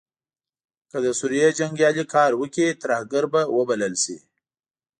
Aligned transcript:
که 0.89 0.97
د 1.05 1.07
سوریې 1.19 1.47
جنګیالې 1.59 2.05
کار 2.13 2.31
وکړي 2.35 2.67
ترهګر 2.83 3.23
به 3.33 3.41
وبلل 3.55 3.93
شي. 4.03 4.17